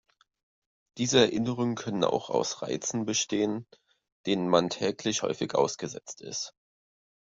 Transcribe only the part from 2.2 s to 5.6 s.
aus Reizen bestehen, denen man tagtäglich häufig